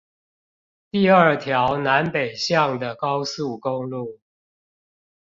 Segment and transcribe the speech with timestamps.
[0.89, 4.19] 第二條南北向的高速公路